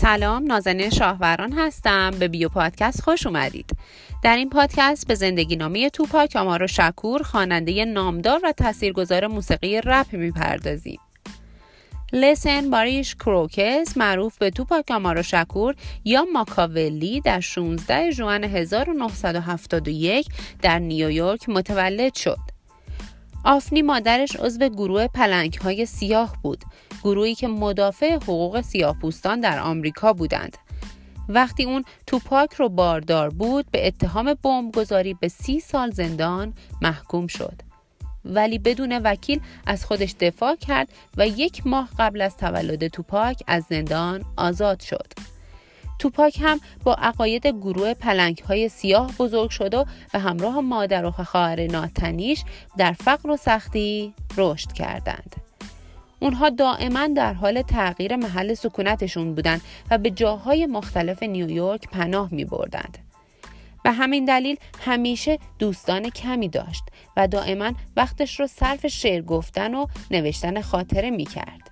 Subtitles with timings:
[0.00, 2.10] سلام نازنین شاهوران هستم.
[2.10, 3.70] به بیو پادکست خوش اومدید.
[4.22, 10.12] در این پادکست به زندگی نامه توپاک آمارو شکور خواننده نامدار و تاثیرگذار موسیقی رپ
[10.12, 11.00] می‌پردازیم.
[12.12, 15.74] لسن باریش کروکس معروف به توپاک آمارو شکور
[16.04, 20.26] یا ماکاولی در 16 ژوئن 1971
[20.62, 22.38] در نیویورک متولد شد.
[23.44, 26.64] آفنی مادرش عضو گروه پلنگ های سیاه بود.
[27.04, 30.56] گروهی که مدافع حقوق سیاهپوستان در آمریکا بودند.
[31.28, 34.36] وقتی اون توپاک رو باردار بود به اتهام
[34.74, 37.62] گذاری به سی سال زندان محکوم شد.
[38.24, 43.64] ولی بدون وکیل از خودش دفاع کرد و یک ماه قبل از تولد توپاک از
[43.68, 45.12] زندان آزاد شد.
[45.98, 51.10] توپاک هم با عقاید گروه پلنگ های سیاه بزرگ شد و به همراه مادر و
[51.10, 52.44] خواهر ناتنیش
[52.78, 55.49] در فقر و سختی رشد کردند.
[56.20, 62.44] اونها دائما در حال تغییر محل سکونتشون بودند و به جاهای مختلف نیویورک پناه می
[62.44, 62.98] بردند.
[63.84, 66.84] به همین دلیل همیشه دوستان کمی داشت
[67.16, 71.70] و دائما وقتش رو صرف شعر گفتن و نوشتن خاطره می کرد.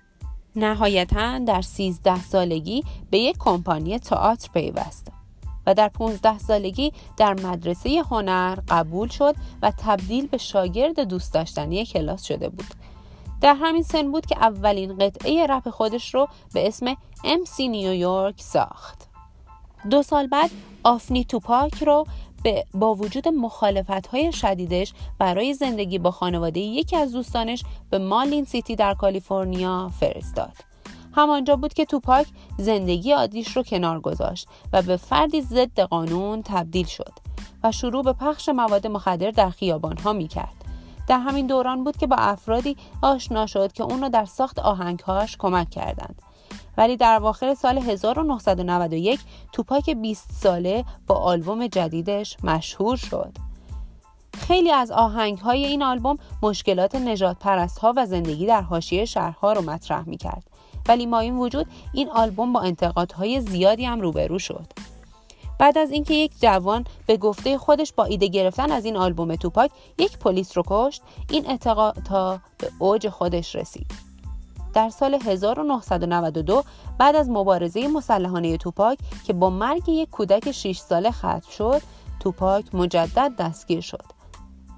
[0.55, 5.11] نهایتا در 13 سالگی به یک کمپانی تئاتر پیوست
[5.67, 11.85] و در 15 سالگی در مدرسه هنر قبول شد و تبدیل به شاگرد دوست داشتنی
[11.85, 12.65] کلاس شده بود.
[13.41, 19.09] در همین سن بود که اولین قطعه رپ خودش رو به اسم MC نیویورک ساخت.
[19.89, 20.49] دو سال بعد
[20.83, 22.05] آفنی توپاک رو
[22.43, 28.45] به با وجود مخالفت های شدیدش برای زندگی با خانواده یکی از دوستانش به مالین
[28.45, 30.53] سیتی در کالیفرنیا فرستاد.
[31.11, 36.85] همانجا بود که توپاک زندگی عادیش رو کنار گذاشت و به فردی ضد قانون تبدیل
[36.85, 37.13] شد
[37.63, 40.58] و شروع به پخش مواد مخدر در خیابان ها می کرد.
[41.09, 45.37] در همین دوران بود که با افرادی آشنا شد که اون رو در ساخت آهنگهاش
[45.37, 46.21] کمک کردند.
[46.77, 49.19] ولی در اواخر سال 1991
[49.51, 53.31] توپاک 20 ساله با آلبوم جدیدش مشهور شد.
[54.37, 59.53] خیلی از آهنگ های این آلبوم مشکلات نجات پرست ها و زندگی در حاشیه شهرها
[59.53, 60.43] رو مطرح می کرد.
[60.87, 64.65] ولی ما این وجود این آلبوم با انتقادهای زیادی هم روبرو شد.
[65.59, 69.71] بعد از اینکه یک جوان به گفته خودش با ایده گرفتن از این آلبوم توپاک
[69.97, 74.09] یک پلیس رو کشت این اعتقاد تا به اوج خودش رسید.
[74.73, 76.63] در سال 1992
[76.97, 81.81] بعد از مبارزه مسلحانه توپاک که با مرگ یک کودک 6 ساله ختم شد
[82.19, 84.03] توپاک مجدد دستگیر شد.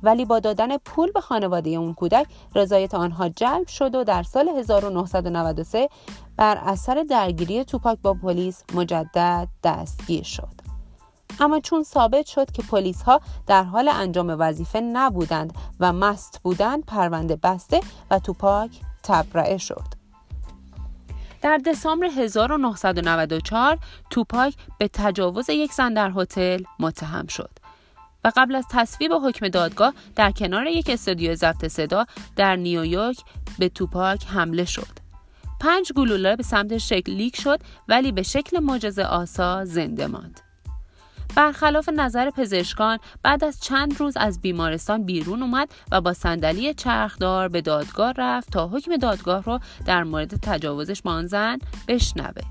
[0.03, 4.49] ولی با دادن پول به خانواده اون کودک رضایت آنها جلب شد و در سال
[4.49, 5.89] 1993
[6.37, 10.60] بر اثر درگیری توپاک با پلیس مجدد دستگیر شد.
[11.39, 16.85] اما چون ثابت شد که پلیس ها در حال انجام وظیفه نبودند و مست بودند
[16.85, 17.79] پرونده بسته
[18.11, 18.71] و توپاک
[19.03, 20.01] تبرئه شد.
[21.41, 23.77] در دسامبر 1994
[24.09, 27.49] توپاک به تجاوز یک زن در هتل متهم شد
[28.23, 32.05] و قبل از تصویب حکم دادگاه در کنار یک استودیو ضبط صدا
[32.35, 33.17] در نیویورک
[33.59, 35.01] به توپاک حمله شد.
[35.59, 40.41] پنج گلوله به سمت شکل لیک شد ولی به شکل معجزه آسا زنده ماند.
[41.35, 47.47] برخلاف نظر پزشکان بعد از چند روز از بیمارستان بیرون اومد و با صندلی چرخدار
[47.47, 52.41] به دادگاه رفت تا حکم دادگاه رو در مورد تجاوزش آن زن بشنوه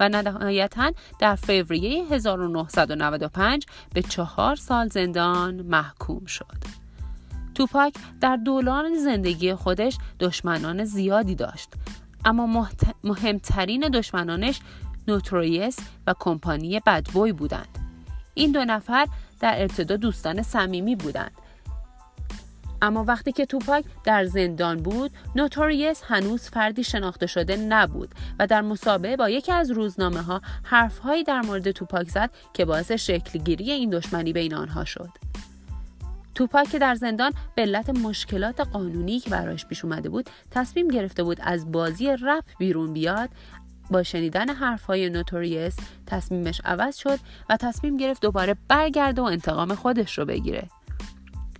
[0.00, 6.80] و نهایتا در فوریه 1995 به چهار سال زندان محکوم شد.
[7.54, 11.68] توپاک در دوران زندگی خودش دشمنان زیادی داشت
[12.24, 12.68] اما
[13.04, 14.60] مهمترین دشمنانش
[15.08, 17.89] نوترویس و کمپانی بدبوی بودند
[18.34, 19.06] این دو نفر
[19.40, 21.32] در ابتدا دوستان صمیمی بودند.
[22.82, 28.08] اما وقتی که توپاک در زندان بود نوتوریس هنوز فردی شناخته شده نبود
[28.38, 32.92] و در مسابقه با یکی از روزنامه ها حرفهایی در مورد توپاک زد که باعث
[32.92, 35.10] شکلگیری این دشمنی بین آنها شد.
[36.34, 41.22] توپاک که در زندان به علت مشکلات قانونی که برایش پیش اومده بود تصمیم گرفته
[41.22, 43.30] بود از بازی رپ بیرون بیاد
[43.90, 45.76] با شنیدن حرفهای نوتوریس
[46.06, 50.68] تصمیمش عوض شد و تصمیم گرفت دوباره برگرده و انتقام خودش رو بگیره.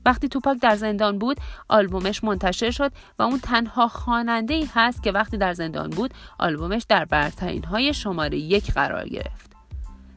[0.06, 1.36] وقتی توپاک در زندان بود
[1.68, 6.82] آلبومش منتشر شد و اون تنها خواننده ای هست که وقتی در زندان بود آلبومش
[6.88, 9.50] در برترین های شماره یک قرار گرفت.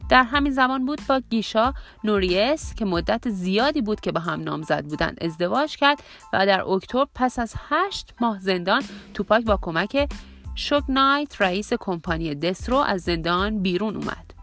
[0.08, 1.74] در همین زمان بود با گیشا
[2.04, 6.02] نوریس که مدت زیادی بود که با هم نامزد بودند ازدواج کرد
[6.32, 8.82] و در اکتبر پس از هشت ماه زندان
[9.14, 10.08] توپاک با کمک
[10.54, 14.34] شوگ نایت رئیس کمپانی دسترو از زندان بیرون اومد.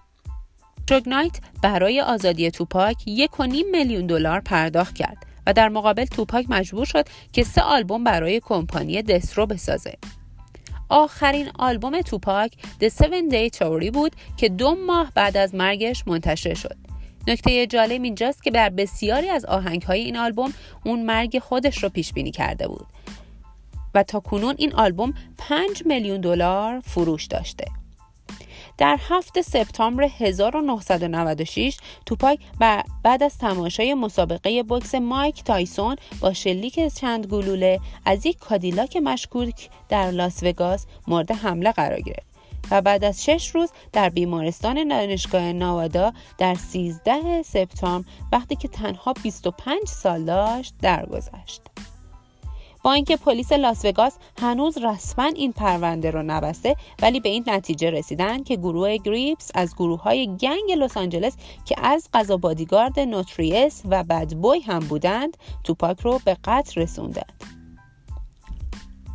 [0.89, 6.05] شوگ نایت برای آزادی توپاک یک و نیم میلیون دلار پرداخت کرد و در مقابل
[6.05, 9.97] توپاک مجبور شد که سه آلبوم برای کمپانی دسترو بسازه.
[10.89, 16.53] آخرین آلبوم توپاک The Seven Day Story بود که دو ماه بعد از مرگش منتشر
[16.53, 16.77] شد
[17.27, 20.53] نکته جالب اینجاست که بر بسیاری از آهنگ های این آلبوم
[20.85, 22.85] اون مرگ خودش رو پیش بینی کرده بود
[23.95, 27.65] و تا کنون این آلبوم 5 میلیون دلار فروش داشته
[28.77, 32.39] در هفت سپتامبر 1996 توپاک
[33.03, 39.69] بعد از تماشای مسابقه بوکس مایک تایسون با شلیک چند گلوله از یک کادیلاک مشکوک
[39.89, 42.31] در لاس وگاس مورد حمله قرار گرفت
[42.71, 49.13] و بعد از شش روز در بیمارستان دانشگاه نوادا در 13 سپتامبر وقتی که تنها
[49.13, 51.61] 25 سال داشت درگذشت.
[52.83, 57.89] با اینکه پلیس لاس وگاس هنوز رسما این پرونده رو نبسته ولی به این نتیجه
[57.89, 63.81] رسیدن که گروه کریپس از گروه های گنگ لس آنجلس که از قضا بادیگارد نوتریس
[63.89, 67.43] و بد بوی هم بودند توپاک رو به قتل رسوندند.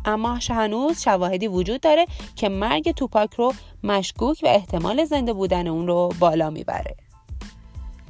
[0.05, 2.05] اما هنوز شواهدی وجود داره
[2.35, 3.53] که مرگ توپاک رو
[3.83, 7.06] مشکوک و احتمال زنده بودن اون رو بالا می‌بره.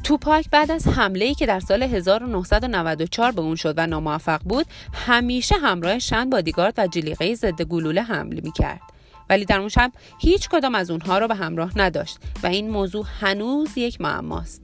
[0.08, 4.66] توپاک بعد از حمله ای که در سال 1994 به اون شد و ناموفق بود
[4.94, 8.82] همیشه همراه شن بادیگارد و جلیقه ضد گلوله حمله می کرد.
[9.30, 13.06] ولی در اون شب هیچ کدام از اونها رو به همراه نداشت و این موضوع
[13.20, 14.62] هنوز یک معماست.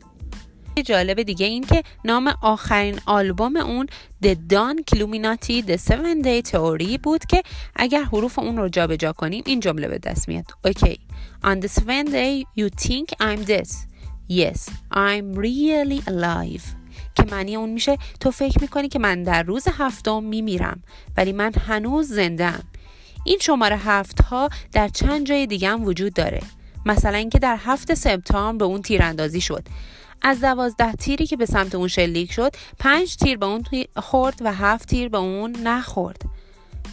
[0.85, 3.87] جالب دیگه این که نام آخرین آلبوم اون
[4.25, 7.43] The Dawn Illuminati The Seven Day Theory بود که
[7.75, 10.99] اگر حروف اون رو جابجا جا کنیم این جمله به دست میاد اوکی
[11.43, 13.92] On the seventh day you think I'm dead
[14.29, 16.63] Yes I'm really alive.
[17.15, 20.83] که معنی اون میشه تو فکر می‌کنی که من در روز هفتم میمیرم
[21.17, 22.63] ولی من هنوز زندم
[23.25, 26.41] این شماره هفت ها در چند جای دیگه هم وجود داره.
[26.85, 29.63] مثلا اینکه در هفت سپتامبر به اون تیراندازی شد.
[30.21, 33.63] از دوازده تیری که به سمت اون شلیک شد پنج تیر به اون
[33.97, 36.21] خورد و هفت تیر به اون نخورد.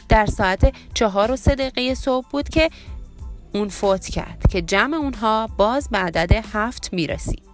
[0.08, 2.70] در ساعت چهار و سه دقیقه صبح بود که
[3.52, 7.50] اون فوت کرد که جمع اونها باز به عدد هفت می‌رسید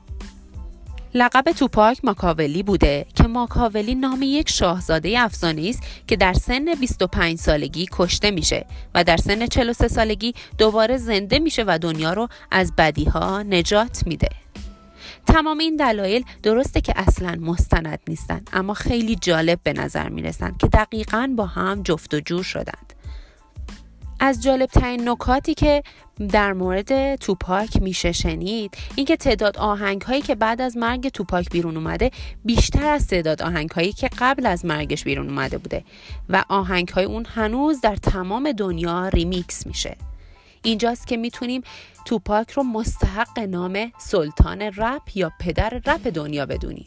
[1.14, 7.38] لقب توپاک ماکاولی بوده که ماکاولی نام یک شاهزاده افسانه است که در سن 25
[7.38, 12.72] سالگی کشته میشه و در سن 43 سالگی دوباره زنده میشه و دنیا رو از
[12.78, 14.28] بدیها نجات میده.
[15.26, 20.66] تمام این دلایل درسته که اصلا مستند نیستن اما خیلی جالب به نظر می‌رسن که
[20.66, 22.92] دقیقا با هم جفت و جور شدند
[24.20, 25.82] از جالب ترین نکاتی که
[26.32, 31.76] در مورد توپاک میشه شنید اینکه تعداد آهنگ هایی که بعد از مرگ توپاک بیرون
[31.76, 32.10] اومده
[32.44, 35.84] بیشتر از تعداد آهنگ هایی که قبل از مرگش بیرون اومده بوده
[36.28, 39.96] و آهنگ های اون هنوز در تمام دنیا ریمیکس میشه.
[40.62, 41.62] اینجاست که می‌تونیم
[42.04, 46.86] توپاک رو مستحق نام سلطان رپ یا پدر رپ دنیا بدونیم.